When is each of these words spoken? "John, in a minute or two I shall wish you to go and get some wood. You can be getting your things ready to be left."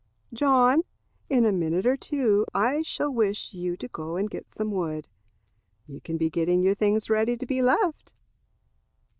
"John, 0.33 0.81
in 1.29 1.45
a 1.45 1.51
minute 1.51 1.85
or 1.85 1.95
two 1.95 2.47
I 2.55 2.81
shall 2.81 3.11
wish 3.13 3.53
you 3.53 3.77
to 3.77 3.87
go 3.87 4.15
and 4.15 4.27
get 4.31 4.51
some 4.51 4.71
wood. 4.71 5.07
You 5.85 6.01
can 6.01 6.17
be 6.17 6.27
getting 6.27 6.63
your 6.63 6.73
things 6.73 7.07
ready 7.07 7.37
to 7.37 7.45
be 7.45 7.61
left." 7.61 8.11